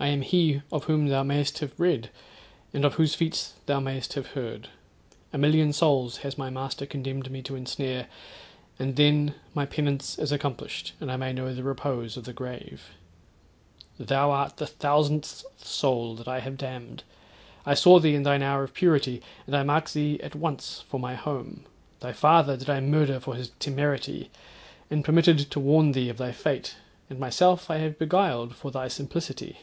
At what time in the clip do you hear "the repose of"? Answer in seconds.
11.54-12.24